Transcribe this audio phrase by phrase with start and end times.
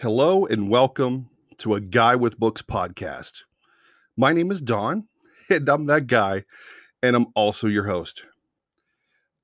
[0.00, 3.42] Hello and welcome to a Guy with Books podcast.
[4.16, 5.08] My name is Don,
[5.50, 6.44] and I'm that guy,
[7.02, 8.22] and I'm also your host.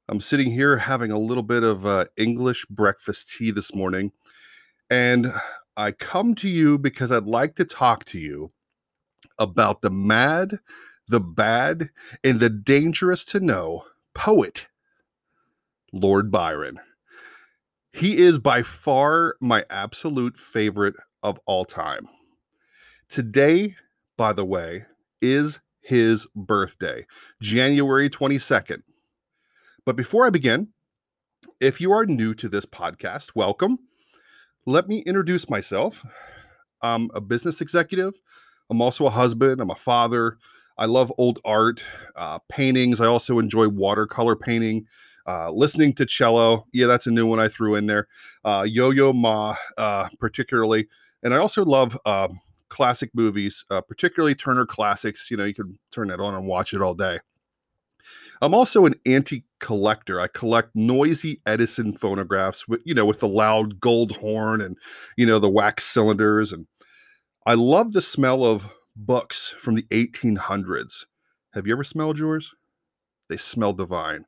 [0.09, 4.13] I'm sitting here having a little bit of uh, English breakfast tea this morning,
[4.89, 5.33] and
[5.77, 8.53] I come to you because I'd like to talk to you
[9.41, 10.61] about the mad,
[11.09, 11.91] the bad,
[12.23, 14.69] and the dangerous to know poet,
[15.93, 16.79] Lord Byron.
[17.95, 22.09] He is by far my absolute favorite of all time.
[23.09, 23.77] Today,
[24.17, 24.87] by the way,
[25.23, 27.07] is his birthday,
[27.41, 28.83] January 22nd.
[29.87, 30.71] But before I begin,
[31.61, 33.79] if you are new to this podcast, welcome.
[34.67, 36.05] Let me introduce myself.
[36.83, 38.15] I'm a business executive.
[38.71, 39.61] I'm also a husband.
[39.61, 40.39] I'm a father.
[40.77, 41.85] I love old art,
[42.17, 43.01] uh, paintings.
[43.01, 44.87] I also enjoy watercolor painting.
[45.27, 48.09] Uh, listening to cello, yeah, that's a new one I threw in there.
[48.45, 50.87] Uh, Yo Yo Ma, uh, particularly,
[51.23, 55.31] and I also love um, classic movies, uh, particularly Turner classics.
[55.31, 57.19] You know, you can turn that on and watch it all day.
[58.43, 60.21] I'm also an antique collector.
[60.21, 64.77] I collect noisy Edison phonographs with, you know, with the loud gold horn and,
[65.17, 66.53] you know, the wax cylinders.
[66.53, 66.67] And
[67.47, 68.67] I love the smell of
[68.97, 71.07] books from the 1800s.
[71.55, 72.53] Have you ever smelled yours?
[73.29, 74.27] They smell divine.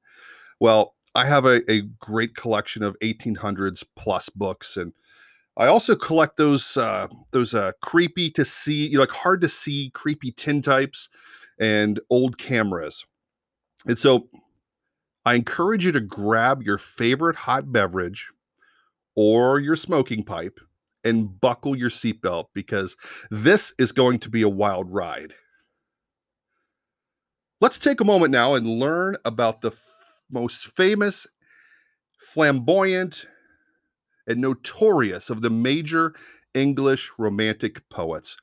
[0.60, 4.92] Well, I have a, a great collection of 1800s plus books, and
[5.56, 9.48] I also collect those uh, those uh, creepy to see, you know, like hard to
[9.48, 11.08] see, creepy tintypes
[11.58, 13.04] and old cameras.
[13.86, 14.28] And so,
[15.24, 18.30] I encourage you to grab your favorite hot beverage
[19.16, 20.60] or your smoking pipe
[21.04, 22.96] and buckle your seatbelt because
[23.30, 25.34] this is going to be a wild ride.
[27.60, 29.70] Let's take a moment now and learn about the
[30.30, 31.26] most famous,
[32.18, 33.26] flamboyant,
[34.26, 36.14] and notorious of the major
[36.54, 38.36] English Romantic poets.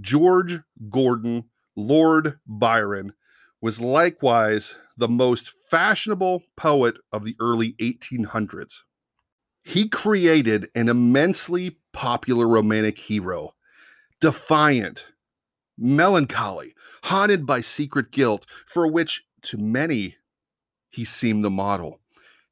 [0.00, 0.60] George
[0.90, 1.44] Gordon,
[1.74, 3.14] Lord Byron,
[3.60, 8.80] was likewise the most fashionable poet of the early 1800s.
[9.62, 13.54] He created an immensely popular romantic hero,
[14.20, 15.06] defiant,
[15.78, 20.16] melancholy, haunted by secret guilt, for which to many
[20.96, 22.00] he seemed the model.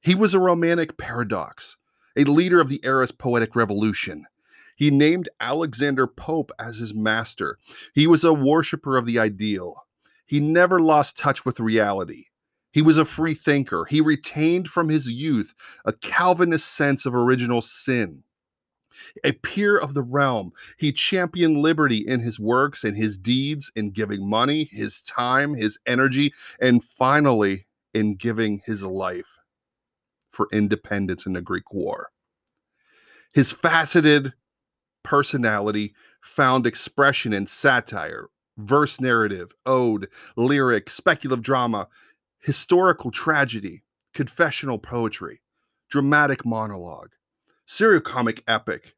[0.03, 1.78] He was a romantic paradox,
[2.15, 4.27] a leader of the era's poetic revolution.
[4.77, 7.59] He named Alexander Pope as his master.
[7.94, 9.87] He was a worshiper of the ideal.
[10.27, 12.27] He never lost touch with reality.
[12.71, 13.87] He was a free thinker.
[13.88, 15.55] He retained from his youth
[15.87, 18.25] a Calvinist sense of original sin.
[19.25, 23.91] A peer of the realm, he championed liberty in his works and his deeds, in
[23.91, 29.38] giving money, his time, his energy, and finally, in giving his life
[30.32, 32.10] for independence in the Greek War.
[33.32, 34.34] His faceted
[35.03, 41.88] personality found expression in satire, verse narrative, ode, lyric, speculative drama,
[42.38, 43.82] historical tragedy,
[44.12, 45.41] confessional poetry,
[45.91, 47.11] dramatic monologue,
[48.05, 48.94] comic epic,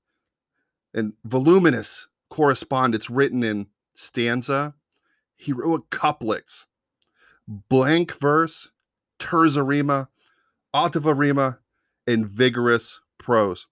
[0.94, 4.74] and voluminous correspondence written in stanza,
[5.36, 6.66] heroic couplets,
[7.46, 8.68] blank verse,
[9.18, 10.08] terza rima,
[10.74, 11.58] ottava
[12.06, 13.66] and vigorous prose.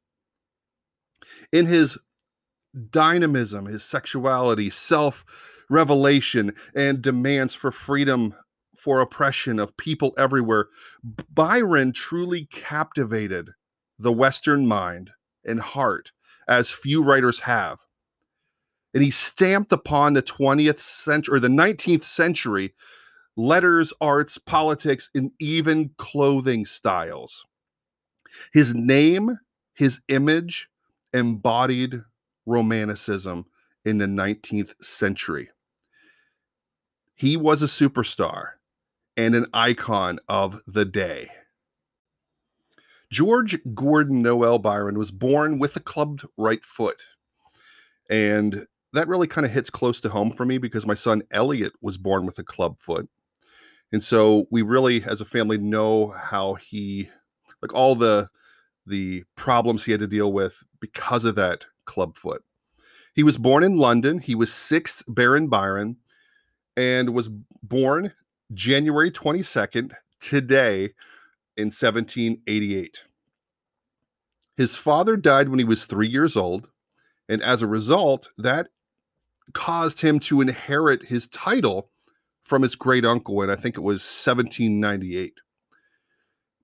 [1.52, 1.98] In his
[2.90, 5.24] dynamism, his sexuality, self
[5.70, 8.34] revelation, and demands for freedom
[8.76, 10.66] for oppression of people everywhere,
[11.32, 13.50] Byron truly captivated
[13.98, 15.10] the Western mind
[15.44, 16.10] and heart
[16.46, 17.78] as few writers have.
[18.92, 22.74] And he stamped upon the 20th century or the 19th century
[23.36, 27.44] letters, arts, politics, and even clothing styles.
[28.52, 29.38] His name,
[29.74, 30.68] his image
[31.12, 32.02] embodied
[32.46, 33.46] Romanticism
[33.84, 35.50] in the 19th century.
[37.14, 38.50] He was a superstar
[39.16, 41.30] and an icon of the day.
[43.10, 47.02] George Gordon Noel Byron was born with a clubbed right foot.
[48.10, 51.72] And that really kind of hits close to home for me because my son Elliot
[51.80, 53.08] was born with a club foot.
[53.94, 57.08] And so we really as a family know how he
[57.62, 58.28] like all the
[58.84, 62.42] the problems he had to deal with because of that club foot.
[63.14, 64.18] He was born in London.
[64.18, 65.98] He was sixth Baron Byron
[66.76, 67.30] and was
[67.62, 68.12] born
[68.52, 70.90] January 22nd, today,
[71.56, 72.98] in 1788.
[74.56, 76.68] His father died when he was three years old,
[77.28, 78.70] and as a result, that
[79.52, 81.92] caused him to inherit his title
[82.44, 85.34] from his great uncle, and I think it was 1798.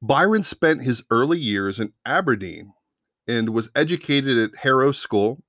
[0.02, 2.72] Byron spent his early years in Aberdeen
[3.28, 5.42] and was educated at Harrow School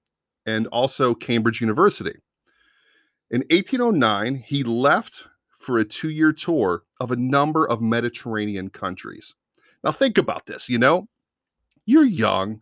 [0.46, 2.20] and also Cambridge University.
[3.30, 5.24] In 1809, he left
[5.60, 9.34] for a two year tour of a number of Mediterranean countries.
[9.84, 11.08] Now, think about this you know,
[11.86, 12.62] you're young,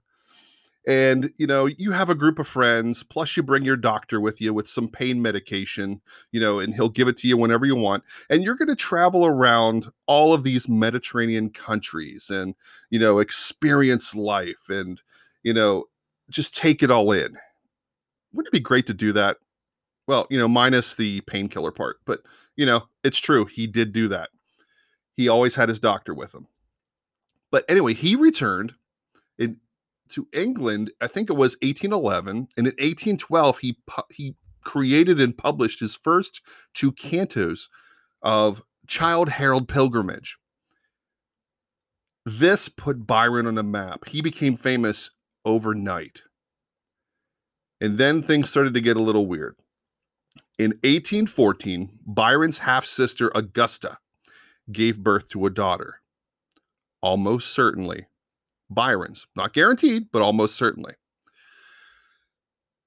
[0.89, 4.41] and you know you have a group of friends plus you bring your doctor with
[4.41, 6.01] you with some pain medication
[6.31, 8.75] you know and he'll give it to you whenever you want and you're going to
[8.75, 12.56] travel around all of these mediterranean countries and
[12.89, 15.00] you know experience life and
[15.44, 15.86] you know
[16.30, 17.36] just take it all in.
[18.33, 19.38] Wouldn't it be great to do that?
[20.07, 22.21] Well you know minus the painkiller part but
[22.56, 24.31] you know it's true he did do that.
[25.15, 26.47] He always had his doctor with him.
[27.51, 28.74] But anyway he returned
[29.38, 29.57] in
[30.10, 33.78] to England, I think it was 1811, and in 1812 he
[34.12, 36.42] he created and published his first
[36.74, 37.68] two cantos
[38.22, 40.38] of Childe Harold Pilgrimage.
[42.26, 44.08] This put Byron on a map.
[44.08, 45.10] He became famous
[45.46, 46.22] overnight.
[47.82, 49.56] And then things started to get a little weird.
[50.58, 54.00] In 1814, Byron's half sister Augusta
[54.72, 56.02] gave birth to a daughter.
[57.02, 58.08] Almost certainly
[58.69, 59.27] Byron's.
[59.36, 60.94] Not guaranteed, but almost certainly.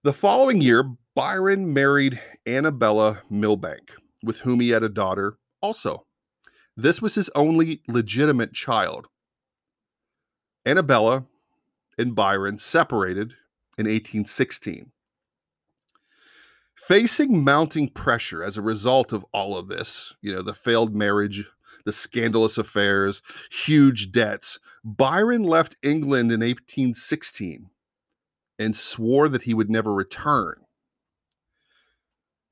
[0.04, 0.84] The following year,
[1.14, 3.92] Byron married Annabella Milbank,
[4.22, 6.06] with whom he had a daughter also.
[6.76, 9.06] This was his only legitimate child.
[10.64, 11.24] Annabella
[11.98, 13.34] and Byron separated
[13.78, 14.90] in 1816.
[16.74, 21.46] Facing mounting pressure as a result of all of this, you know, the failed marriage
[21.84, 24.58] the scandalous affairs, huge debts.
[24.84, 27.70] Byron left England in 1816
[28.58, 30.56] and swore that he would never return.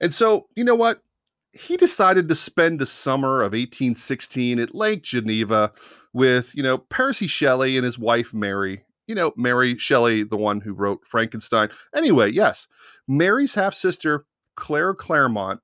[0.01, 1.03] And so, you know what?
[1.53, 5.73] He decided to spend the summer of 1816 at Lake Geneva
[6.13, 8.85] with, you know, Percy Shelley and his wife Mary.
[9.07, 11.69] You know, Mary Shelley, the one who wrote Frankenstein.
[11.95, 12.69] Anyway, yes,
[13.09, 14.25] Mary's half sister,
[14.57, 15.61] Claire Clairmont,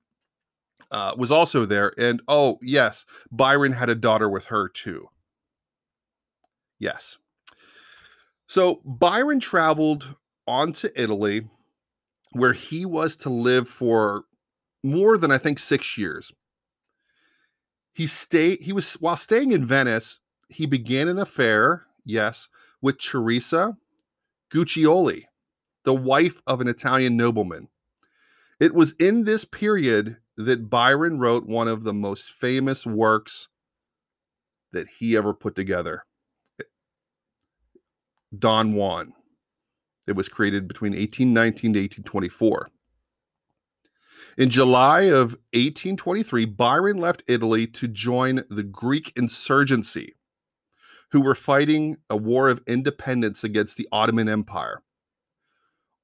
[0.90, 1.92] uh, was also there.
[1.98, 5.08] And oh, yes, Byron had a daughter with her too.
[6.78, 7.16] Yes.
[8.46, 10.14] So Byron traveled
[10.46, 11.48] on to Italy,
[12.32, 14.24] where he was to live for
[14.82, 16.32] more than I think six years.
[17.92, 18.60] He stayed.
[18.60, 20.20] He was while staying in Venice.
[20.48, 22.48] He began an affair, yes,
[22.80, 23.76] with Teresa
[24.52, 25.24] Guiccioli,
[25.84, 27.68] the wife of an Italian nobleman.
[28.60, 33.48] It was in this period that Byron wrote one of the most famous works
[34.72, 36.04] that he ever put together
[36.60, 36.64] eh,
[38.38, 39.12] Don Juan.
[40.06, 42.68] It was created between 1819 to 1824.
[44.38, 50.14] In July of 1823, Byron left Italy to join the Greek insurgency,
[51.10, 54.82] who were fighting a war of independence against the Ottoman Empire.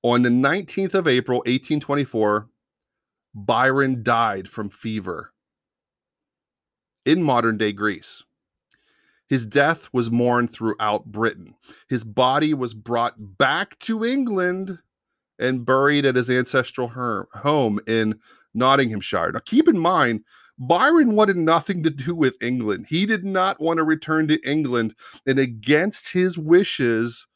[0.03, 2.49] On the 19th of April, 1824,
[3.35, 5.33] Byron died from fever
[7.05, 8.23] in modern day Greece.
[9.29, 11.55] His death was mourned throughout Britain.
[11.89, 14.79] His body was brought back to England
[15.39, 18.21] and buried at his ancestral home in
[18.55, 19.33] Nottinghamshire.
[19.33, 20.23] Now, keep in mind,
[20.59, 22.87] Byron wanted nothing to do with England.
[22.89, 24.95] He did not want to return to England,
[25.27, 27.27] and against his wishes,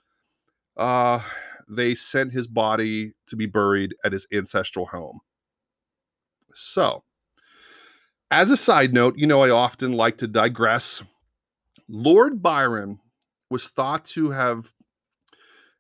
[0.76, 1.20] uh,
[1.68, 5.20] they sent his body to be buried at his ancestral home.
[6.58, 7.04] So,
[8.30, 11.02] as a side note, you know, I often like to digress.
[11.86, 12.98] Lord Byron
[13.50, 14.72] was thought to have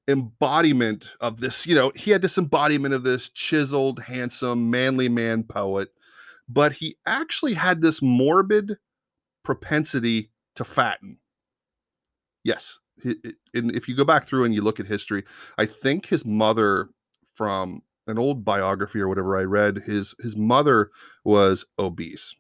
[0.06, 5.42] embodiment of this, you know, he had this embodiment of this chiseled, handsome, manly man
[5.44, 5.88] poet,
[6.46, 8.76] but he actually had this morbid
[9.42, 11.18] propensity to fatten.
[12.44, 12.78] Yes.
[13.02, 15.24] And if you go back through and you look at history,
[15.56, 16.90] I think his mother
[17.34, 20.90] from an old biography or whatever I read, his his mother
[21.24, 22.34] was obese.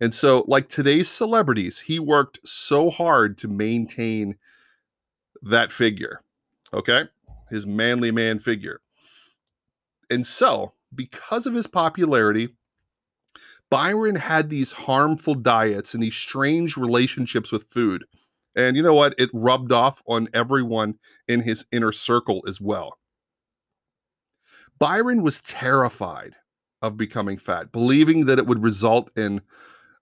[0.00, 4.36] And so, like today's celebrities, he worked so hard to maintain
[5.42, 6.22] that figure.
[6.74, 7.04] Okay?
[7.50, 8.80] His manly man figure.
[10.10, 12.48] And so, because of his popularity,
[13.70, 18.04] Byron had these harmful diets and these strange relationships with food.
[18.54, 19.14] And you know what?
[19.18, 22.98] It rubbed off on everyone in his inner circle as well.
[24.82, 26.34] Byron was terrified
[26.82, 29.40] of becoming fat, believing that it would result in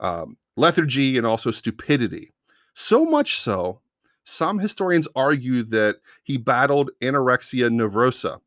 [0.00, 2.32] um, lethargy and also stupidity.
[2.72, 3.82] So much so,
[4.25, 8.40] some historians argue that he battled anorexia nervosa.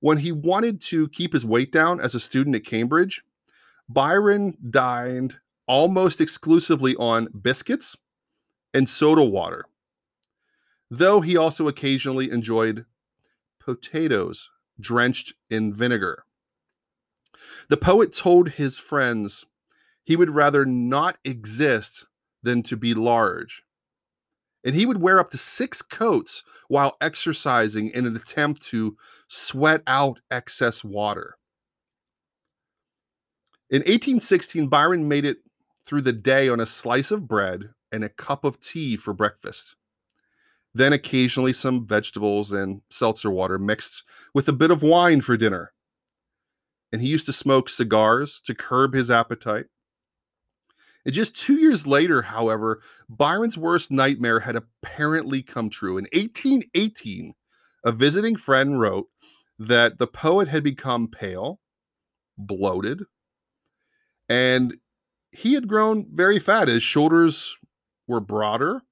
[0.00, 3.22] When he wanted to keep his weight down as a student at Cambridge,
[3.88, 7.96] Byron dined almost exclusively on biscuits
[8.74, 9.66] and soda water.
[10.90, 12.84] though he also occasionally enjoyed
[13.60, 14.50] potatoes
[14.80, 16.24] drenched in vinegar.
[17.68, 19.44] The poet told his friends
[20.04, 22.06] he would rather not exist
[22.42, 23.62] than to be large.
[24.64, 28.96] And he would wear up to six coats while exercising in an attempt to
[29.28, 31.36] sweat out excess water.
[33.70, 35.38] In 1816, Byron made it
[35.84, 39.76] through the day on a slice of bread and a cup of tea for breakfast.
[40.74, 44.02] Then occasionally some vegetables and seltzer water mixed
[44.34, 45.72] with a bit of wine for dinner.
[46.92, 49.66] And he used to smoke cigars to curb his appetite.
[51.04, 55.98] And just two years later, however, Byron's worst nightmare had apparently come true.
[55.98, 57.34] In 1818,
[57.84, 59.08] a visiting friend wrote
[59.58, 61.60] that the poet had become pale,
[62.38, 63.02] bloated,
[64.28, 64.74] and
[65.30, 66.68] he had grown very fat.
[66.68, 67.56] His shoulders
[68.06, 68.82] were broader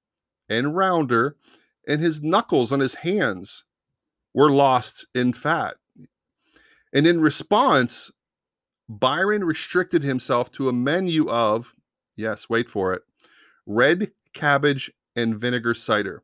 [0.49, 1.37] and rounder,
[1.87, 3.65] and his knuckles on his hands
[4.35, 5.75] were lost in fat.
[6.93, 8.11] And in response,
[8.89, 11.73] Byron restricted himself to a menu of,
[12.17, 13.03] yes, wait for it,
[13.67, 16.23] red cabbage and vinegar cider.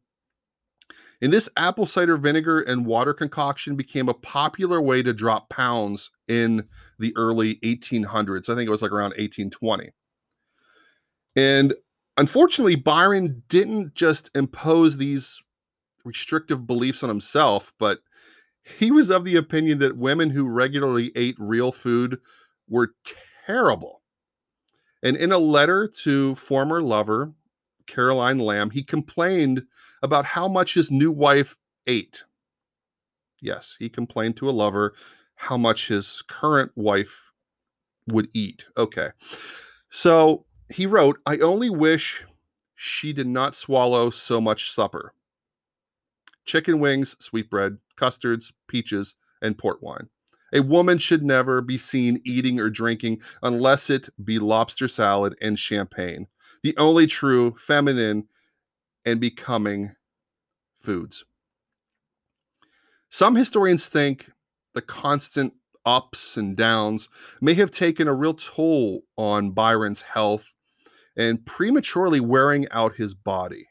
[1.20, 6.10] And this apple cider vinegar and water concoction became a popular way to drop pounds
[6.28, 8.48] in the early 1800s.
[8.48, 9.90] I think it was like around 1820.
[11.34, 11.74] And
[12.16, 15.42] unfortunately, Byron didn't just impose these
[16.08, 18.00] restrictive beliefs on himself, but
[18.78, 22.18] he was of the opinion that women who regularly ate real food
[22.68, 22.94] were
[23.46, 24.02] terrible.
[25.02, 27.32] And in a letter to former lover,
[27.86, 29.64] Caroline Lamb, he complained
[30.02, 32.24] about how much his new wife ate.
[33.40, 34.94] Yes, he complained to a lover
[35.36, 37.14] how much his current wife
[38.08, 38.64] would eat.
[38.76, 39.10] Okay.
[39.90, 42.24] So he wrote, I only wish
[42.74, 45.14] she did not swallow so much supper
[46.48, 50.08] chicken wings, sweetbread, custards, peaches, and port wine.
[50.52, 55.58] A woman should never be seen eating or drinking unless it be lobster salad and
[55.58, 56.26] champagne,
[56.62, 58.26] the only true feminine
[59.04, 59.94] and becoming
[60.80, 61.24] foods.
[63.10, 64.30] Some historians think
[64.74, 65.52] the constant
[65.84, 67.10] ups and downs
[67.42, 70.44] may have taken a real toll on Byron's health
[71.14, 73.68] and prematurely wearing out his body.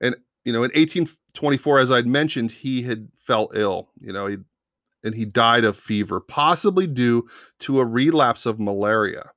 [0.00, 0.70] And, you know, in
[1.34, 4.36] 1824, as I'd mentioned, he had fell ill, you know, he,
[5.02, 9.30] and he died of fever, possibly due to a relapse of malaria.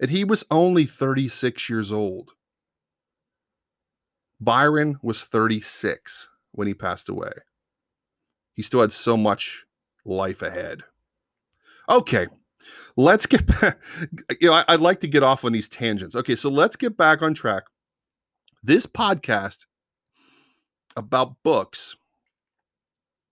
[0.00, 2.30] And he was only 36 years old.
[4.40, 7.32] Byron was 36 when he passed away.
[8.54, 9.64] He still had so much
[10.06, 10.82] life ahead.
[11.90, 12.26] Okay,
[12.96, 13.78] let's get back.
[14.40, 16.16] You know, I, would like to get off on these tangents.
[16.16, 17.64] Okay, so let's get back on track.
[18.62, 19.66] This podcast
[20.96, 21.96] about books,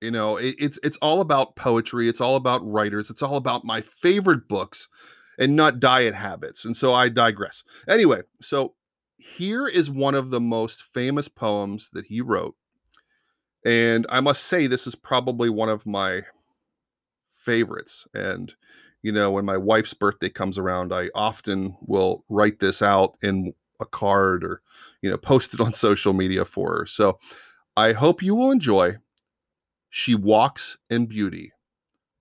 [0.00, 2.08] you know, it, it's it's all about poetry.
[2.08, 3.10] It's all about writers.
[3.10, 4.88] It's all about my favorite books,
[5.38, 6.64] and not diet habits.
[6.64, 7.62] And so I digress.
[7.88, 8.74] Anyway, so
[9.16, 12.54] here is one of the most famous poems that he wrote,
[13.64, 16.22] and I must say this is probably one of my
[17.44, 18.06] favorites.
[18.14, 18.52] And
[19.02, 23.52] you know, when my wife's birthday comes around, I often will write this out in
[23.80, 24.62] a card or,
[25.02, 26.86] you know, post it on social media for her.
[26.86, 27.18] So
[27.76, 28.98] I hope you will enjoy
[29.90, 31.50] She Walks in Beauty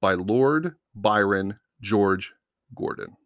[0.01, 2.33] by Lord Byron George
[2.73, 3.17] Gordon.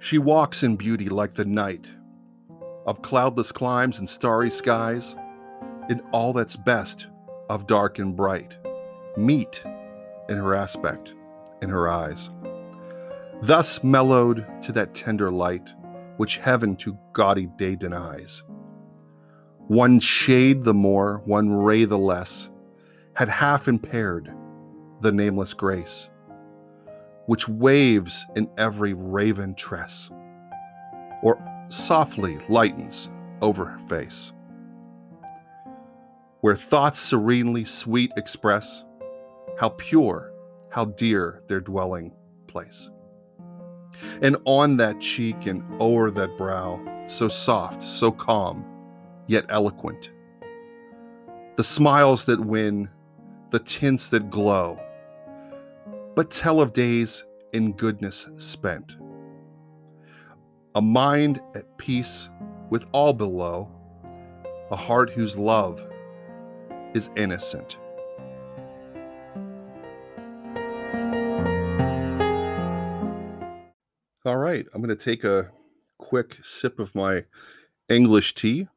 [0.00, 1.88] She walks in beauty like the night
[2.86, 5.14] of cloudless climes and starry skies
[5.88, 7.06] in all that's best
[7.48, 8.56] of dark and bright,
[9.16, 9.62] meet
[10.28, 11.12] in her aspect,
[11.62, 12.30] in her eyes.
[13.42, 15.68] Thus mellowed to that tender light
[16.16, 18.42] which heaven to gaudy day denies.
[19.68, 22.48] One shade the more, one ray the less,
[23.14, 24.32] had half impaired
[25.00, 26.08] the nameless grace,
[27.26, 30.10] which waves in every raven tress,
[31.22, 33.08] or softly lightens
[33.40, 34.32] over her face
[36.42, 38.84] where thoughts serenely sweet express
[39.58, 40.32] how pure,
[40.70, 42.12] how dear their dwelling
[42.48, 42.90] place.
[44.20, 48.64] And on that cheek and o'er that brow, so soft, so calm,
[49.26, 50.10] yet eloquent,
[51.56, 52.88] the smiles that win,
[53.50, 54.78] the tints that glow,
[56.14, 58.96] but tell of days in goodness spent.
[60.74, 62.30] A mind at peace
[62.70, 63.70] with all below,
[64.70, 65.80] a heart whose love
[66.94, 67.76] is innocent.
[74.24, 75.50] Right, I'm going to take a
[75.98, 77.24] quick sip of my
[77.88, 78.68] English tea.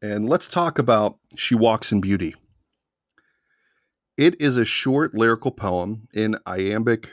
[0.00, 2.36] And let's talk about She Walks in Beauty.
[4.16, 7.10] It is a short lyrical poem in iambic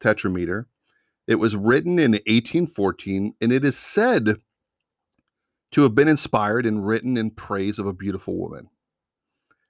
[0.00, 0.66] tetrameter.
[1.26, 4.36] It was written in 1814, and it is said
[5.72, 8.68] to have been inspired and written in praise of a beautiful woman.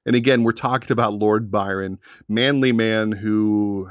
[0.06, 3.90] And again, we're talking about Lord Byron, manly man who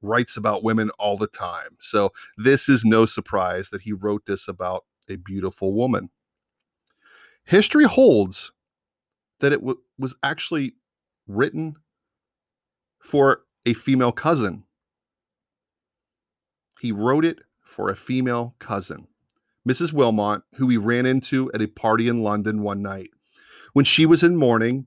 [0.00, 1.76] writes about women all the time.
[1.80, 6.10] So this is no surprise that he wrote this about a beautiful woman.
[7.44, 8.52] History holds
[9.40, 10.74] that it w- was actually
[11.26, 11.76] written
[13.00, 14.64] for a female cousin.
[16.80, 19.08] He wrote it for a female cousin,
[19.68, 19.92] Mrs.
[19.92, 23.10] Wilmot, who he ran into at a party in London one night.
[23.72, 24.86] When she was in mourning,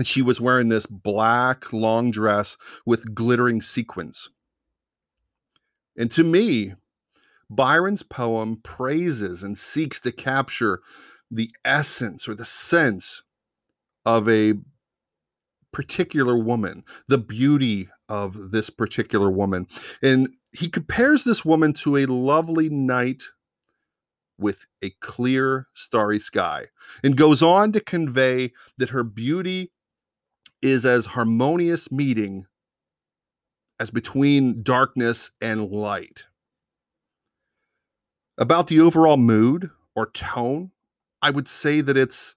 [0.00, 4.30] and she was wearing this black long dress with glittering sequins.
[5.94, 6.72] And to me,
[7.50, 10.80] Byron's poem praises and seeks to capture
[11.30, 13.20] the essence or the sense
[14.06, 14.54] of a
[15.70, 19.66] particular woman, the beauty of this particular woman.
[20.02, 23.24] And he compares this woman to a lovely night
[24.38, 26.68] with a clear, starry sky,
[27.04, 29.70] and goes on to convey that her beauty
[30.62, 32.46] is as harmonious meeting
[33.78, 36.24] as between darkness and light.
[38.36, 40.70] About the overall mood or tone,
[41.22, 42.36] I would say that it's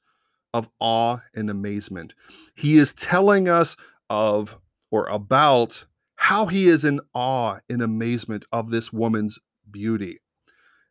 [0.53, 2.13] of awe and amazement.
[2.55, 3.75] He is telling us
[4.09, 4.57] of
[4.91, 9.39] or about how he is in awe and amazement of this woman's
[9.69, 10.19] beauty.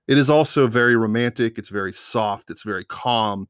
[0.08, 1.56] It is also very romantic.
[1.58, 2.50] It's very soft.
[2.50, 3.48] It's very calm.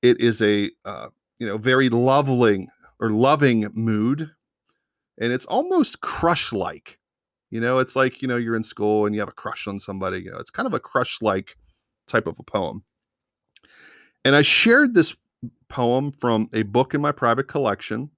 [0.00, 2.68] It is a uh, you know very loving
[3.02, 4.30] or loving mood,
[5.20, 6.98] and it's almost crush like.
[7.50, 9.78] You know, it's like you know you're in school and you have a crush on
[9.78, 10.22] somebody.
[10.22, 11.56] You know, it's kind of a crush like
[12.06, 12.84] type of a poem.
[14.24, 15.14] And I shared this
[15.68, 18.08] poem from a book in my private collection.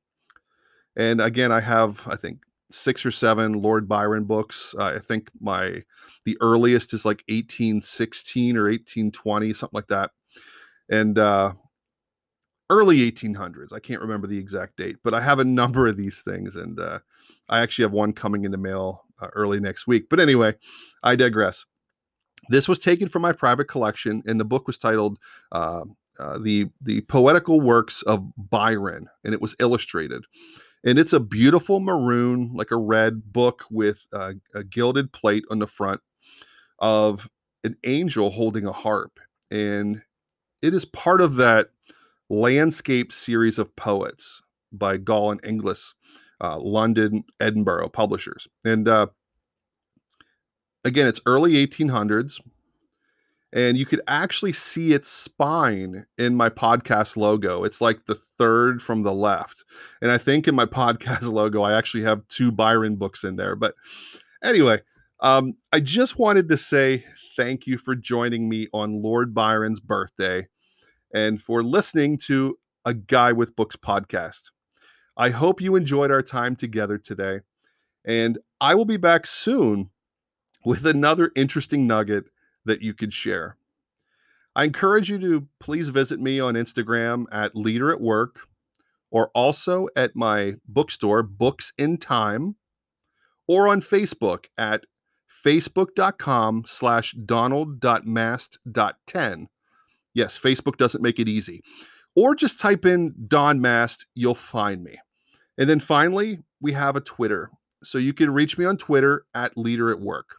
[0.96, 4.74] And again, I have, I think, six or seven Lord Byron books.
[4.78, 5.82] Uh, I think my
[6.26, 10.10] the earliest is like 1816 or 1820, something like that.
[10.90, 11.54] And uh,
[12.70, 13.72] early 1800s.
[13.72, 16.78] I can't remember the exact date, but I have a number of these things, and
[16.80, 17.00] uh,
[17.48, 20.08] I actually have one coming in the mail uh, early next week.
[20.08, 20.54] But anyway,
[21.02, 21.64] I digress.
[22.50, 25.18] This was taken from my private collection, and the book was titled
[25.52, 25.84] uh,
[26.18, 30.24] uh, "the the Poetical Works of Byron," and it was illustrated.
[30.86, 34.34] And it's a beautiful maroon, like a red book with a
[34.68, 36.02] gilded plate on the front
[36.78, 37.26] of
[37.62, 39.18] an angel holding a harp,
[39.50, 40.02] and
[40.60, 41.70] it is part of that
[42.30, 45.94] landscape series of poets by Gall and Inglis,
[46.40, 48.48] uh, London, Edinburgh publishers.
[48.64, 49.06] And uh,
[50.84, 52.40] again, it's early 1800s.
[53.52, 57.62] And you could actually see its spine in my podcast logo.
[57.62, 59.64] It's like the third from the left.
[60.02, 63.54] And I think in my podcast logo, I actually have two Byron books in there.
[63.54, 63.74] But
[64.42, 64.80] anyway,
[65.20, 67.04] um, I just wanted to say
[67.36, 70.48] thank you for joining me on Lord Byron's birthday
[71.14, 74.50] and for listening to a Guy with Books podcast.
[75.16, 77.40] I hope you enjoyed our time together today.
[78.04, 79.90] And I will be back soon
[80.64, 82.24] with another interesting nugget
[82.64, 83.56] that you could share.
[84.56, 88.40] I encourage you to please visit me on Instagram at Leader at Work
[89.10, 92.56] or also at my bookstore, Books in Time,
[93.46, 94.84] or on Facebook at
[95.44, 99.46] facebook.com slash donald.mast.10.
[100.14, 101.62] Yes, Facebook doesn't make it easy.
[102.16, 104.98] Or just type in Don Mast, you'll find me.
[105.58, 107.50] And then finally, we have a Twitter.
[107.82, 110.36] So you can reach me on Twitter at Leader at Work.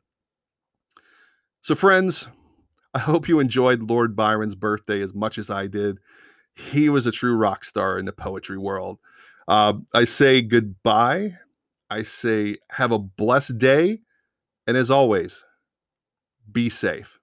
[1.62, 2.28] So, friends,
[2.94, 6.00] I hope you enjoyed Lord Byron's birthday as much as I did.
[6.56, 9.00] He was a true rock star in the poetry world.
[9.48, 11.34] Uh, I say goodbye.
[11.90, 14.00] I say have a blessed day.
[14.66, 15.44] And as always,
[16.52, 17.15] be safe.